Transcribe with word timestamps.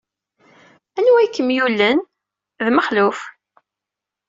Anwa 0.97 1.17
ay 1.21 1.29
kem-yullen? 1.35 1.99
D 2.65 2.67
Mexluf. 2.71 3.19